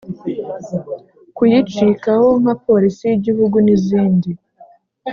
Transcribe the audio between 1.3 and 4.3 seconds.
kuyicikaho nka porisi y'Igihugu n'izindi.